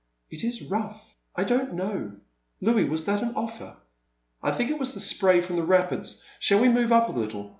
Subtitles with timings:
[0.31, 0.99] "It is rough;
[1.35, 2.13] I don't know,—
[2.59, 3.77] Louis, was that an offer?
[4.41, 6.23] I think it was the spray from the rapids.
[6.39, 7.49] Shall we move up a little